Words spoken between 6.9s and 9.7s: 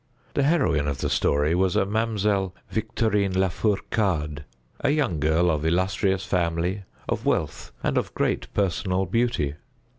of wealth, and of great personal beauty.